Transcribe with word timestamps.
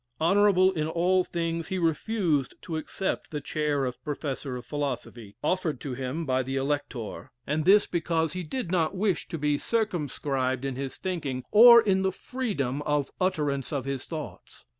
Honorable 0.19 0.71
in 0.71 0.87
all 0.87 1.23
things, 1.23 1.67
he 1.67 1.77
refused 1.77 2.55
to 2.63 2.75
accept 2.75 3.29
the 3.29 3.39
chair 3.39 3.85
of 3.85 4.03
Professor 4.03 4.55
of 4.57 4.65
Philosophy, 4.65 5.35
offered 5.43 5.79
to 5.81 5.93
him 5.93 6.25
by 6.25 6.41
the 6.41 6.55
Elector, 6.55 7.31
and 7.45 7.65
this 7.65 7.85
because 7.85 8.33
he 8.33 8.41
did 8.41 8.71
not 8.71 8.95
wish 8.97 9.27
to 9.27 9.37
be 9.37 9.59
circumscribed 9.59 10.65
in 10.65 10.75
his 10.75 10.97
thinking, 10.97 11.43
or 11.51 11.79
in 11.83 12.01
the 12.01 12.11
freedom 12.11 12.81
of 12.81 13.11
utterance 13.21 13.71
of 13.71 13.85
his 13.85 14.05
thoughts. 14.05 14.65